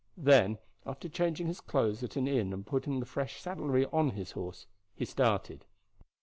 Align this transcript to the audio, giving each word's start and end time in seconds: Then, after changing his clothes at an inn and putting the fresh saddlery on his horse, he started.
Then, 0.17 0.57
after 0.83 1.07
changing 1.07 1.45
his 1.45 1.61
clothes 1.61 2.01
at 2.01 2.15
an 2.15 2.27
inn 2.27 2.53
and 2.53 2.65
putting 2.65 2.99
the 2.99 3.05
fresh 3.05 3.39
saddlery 3.39 3.85
on 3.93 4.09
his 4.17 4.31
horse, 4.31 4.65
he 4.95 5.05
started. 5.05 5.63